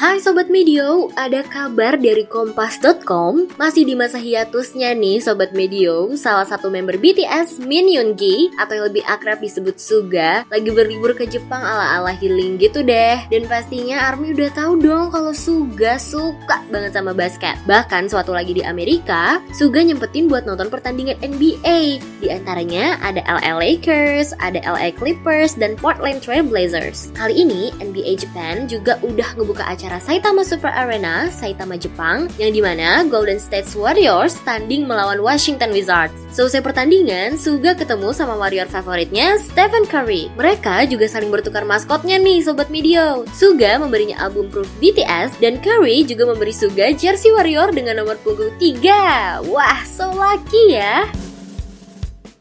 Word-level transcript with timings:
Hai 0.00 0.16
Sobat 0.16 0.48
Medio, 0.48 1.12
ada 1.12 1.44
kabar 1.44 1.92
dari 2.00 2.24
Kompas.com 2.24 3.52
Masih 3.60 3.84
di 3.84 3.92
masa 3.92 4.16
hiatusnya 4.16 4.96
nih 4.96 5.20
Sobat 5.20 5.52
Medio. 5.52 6.16
Salah 6.16 6.48
satu 6.48 6.72
member 6.72 6.96
BTS, 6.96 7.60
Min 7.60 7.84
Yoongi 7.84 8.48
Atau 8.56 8.80
yang 8.80 8.88
lebih 8.88 9.04
akrab 9.04 9.44
disebut 9.44 9.76
Suga 9.76 10.48
Lagi 10.48 10.72
berlibur 10.72 11.12
ke 11.12 11.28
Jepang 11.28 11.60
ala-ala 11.60 12.16
healing 12.16 12.56
gitu 12.56 12.80
deh. 12.80 13.20
Dan 13.28 13.44
pastinya 13.44 14.08
ARMY 14.08 14.32
udah 14.40 14.50
tahu 14.56 14.80
dong 14.80 15.12
kalau 15.12 15.36
Suga 15.36 16.00
suka 16.00 16.64
banget 16.72 16.96
sama 16.96 17.12
basket. 17.12 17.60
Bahkan 17.68 18.08
suatu 18.08 18.32
lagi 18.32 18.56
di 18.56 18.64
Amerika 18.64 19.36
Suga 19.52 19.84
nyempetin 19.84 20.32
buat 20.32 20.48
nonton 20.48 20.72
pertandingan 20.72 21.20
NBA 21.20 22.00
Di 22.24 22.28
antaranya 22.32 22.96
ada 23.04 23.20
LA 23.28 23.52
Lakers, 23.76 24.32
ada 24.40 24.64
LA 24.64 24.96
Clippers, 24.96 25.60
dan 25.60 25.76
Portland 25.76 26.24
Trail 26.24 26.48
Blazers 26.48 27.12
Kali 27.12 27.44
ini 27.44 27.68
NBA 27.84 28.16
Japan 28.16 28.64
juga 28.64 28.96
udah 29.04 29.36
ngebuka 29.36 29.68
acara 29.68 29.89
acara 29.90 30.06
Saitama 30.06 30.46
Super 30.46 30.70
Arena, 30.70 31.26
Saitama 31.34 31.74
Jepang, 31.74 32.30
yang 32.38 32.54
di 32.54 32.62
mana 32.62 33.02
Golden 33.10 33.42
State 33.42 33.66
Warriors 33.74 34.38
tanding 34.46 34.86
melawan 34.86 35.18
Washington 35.18 35.74
Wizards. 35.74 36.14
Selesai 36.30 36.62
pertandingan, 36.62 37.34
Suga 37.34 37.74
ketemu 37.74 38.14
sama 38.14 38.38
warrior 38.38 38.70
favoritnya, 38.70 39.34
Stephen 39.42 39.82
Curry. 39.82 40.30
Mereka 40.38 40.86
juga 40.86 41.10
saling 41.10 41.34
bertukar 41.34 41.66
maskotnya 41.66 42.22
nih, 42.22 42.38
Sobat 42.38 42.70
Medio. 42.70 43.26
Suga 43.34 43.82
memberinya 43.82 44.14
album 44.22 44.46
Proof 44.46 44.70
BTS, 44.78 45.42
dan 45.42 45.58
Curry 45.58 46.06
juga 46.06 46.30
memberi 46.30 46.54
Suga 46.54 46.94
jersey 46.94 47.34
warrior 47.34 47.74
dengan 47.74 47.98
nomor 47.98 48.14
punggung 48.22 48.54
3. 48.62 49.42
Wah, 49.50 49.82
so 49.82 50.06
lucky 50.14 50.78
ya! 50.78 51.02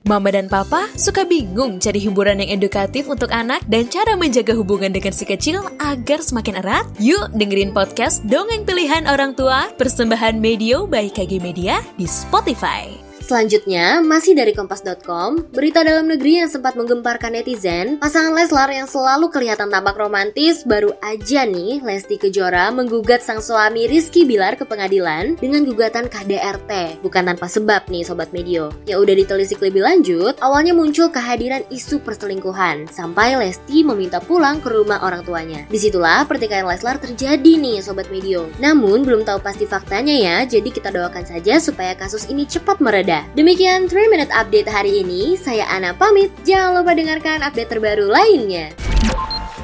Mama 0.09 0.33
dan 0.33 0.49
Papa 0.49 0.89
suka 0.97 1.21
bingung 1.21 1.77
cari 1.77 2.01
hiburan 2.01 2.41
yang 2.41 2.57
edukatif 2.57 3.05
untuk 3.05 3.29
anak 3.29 3.61
dan 3.69 3.85
cara 3.85 4.17
menjaga 4.17 4.57
hubungan 4.57 4.89
dengan 4.89 5.13
si 5.13 5.21
kecil 5.21 5.61
agar 5.77 6.25
semakin 6.25 6.65
erat? 6.65 6.89
Yuk 6.97 7.29
dengerin 7.37 7.69
podcast 7.69 8.25
Dongeng 8.25 8.65
Pilihan 8.65 9.05
Orang 9.05 9.37
Tua 9.37 9.69
persembahan 9.77 10.41
Medio 10.41 10.89
by 10.89 11.13
KG 11.13 11.37
Media 11.37 11.77
di 11.93 12.09
Spotify. 12.09 13.08
Selanjutnya, 13.29 14.01
masih 14.01 14.33
dari 14.33 14.57
Kompas.com, 14.57 15.53
berita 15.53 15.85
dalam 15.85 16.09
negeri 16.09 16.41
yang 16.41 16.49
sempat 16.49 16.73
menggemparkan 16.73 17.37
netizen, 17.37 18.01
pasangan 18.01 18.33
Leslar 18.33 18.73
yang 18.73 18.89
selalu 18.89 19.29
kelihatan 19.29 19.69
tampak 19.69 20.01
romantis 20.01 20.65
baru 20.65 20.97
aja 21.05 21.45
nih 21.45 21.77
Lesti 21.85 22.17
Kejora 22.17 22.73
menggugat 22.73 23.21
sang 23.21 23.37
suami 23.37 23.85
Rizky 23.85 24.25
Bilar 24.25 24.57
ke 24.57 24.65
pengadilan 24.65 25.37
dengan 25.37 25.61
gugatan 25.61 26.09
KDRT. 26.09 27.05
Bukan 27.05 27.29
tanpa 27.29 27.45
sebab 27.45 27.85
nih 27.93 28.01
Sobat 28.01 28.33
Medio. 28.33 28.73
Ya 28.89 28.97
udah 28.97 29.13
ditelisik 29.13 29.61
lebih 29.61 29.85
lanjut, 29.85 30.33
awalnya 30.41 30.73
muncul 30.73 31.13
kehadiran 31.13 31.61
isu 31.69 32.01
perselingkuhan, 32.01 32.89
sampai 32.89 33.37
Lesti 33.37 33.85
meminta 33.85 34.17
pulang 34.17 34.57
ke 34.57 34.73
rumah 34.73 35.05
orang 35.05 35.21
tuanya. 35.21 35.69
Di 35.69 35.77
situlah 35.77 36.25
pertikaian 36.25 36.65
Leslar 36.65 36.97
terjadi 36.97 37.61
nih 37.61 37.85
Sobat 37.85 38.09
Medio. 38.09 38.49
Namun 38.57 39.05
belum 39.05 39.21
tahu 39.21 39.37
pasti 39.37 39.69
faktanya 39.69 40.17
ya, 40.17 40.49
jadi 40.49 40.73
kita 40.73 40.89
doakan 40.89 41.29
saja 41.29 41.61
supaya 41.61 41.93
kasus 41.93 42.25
ini 42.25 42.49
cepat 42.49 42.81
mereda. 42.81 43.18
Demikian 43.37 43.87
3 43.87 44.11
Minute 44.11 44.31
Update 44.33 44.69
hari 44.69 45.05
ini. 45.05 45.37
Saya 45.39 45.67
Ana 45.69 45.95
pamit. 45.95 46.33
Jangan 46.43 46.81
lupa 46.81 46.97
dengarkan 46.97 47.45
update 47.45 47.69
terbaru 47.71 48.09
lainnya. 48.09 48.73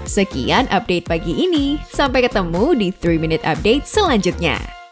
Sekian 0.06 0.70
update 0.70 1.09
pagi 1.09 1.34
ini. 1.34 1.81
Sampai 1.89 2.23
ketemu 2.23 2.78
di 2.78 2.88
3 2.94 3.17
Minute 3.20 3.44
Update 3.44 3.89
selanjutnya. 3.89 4.84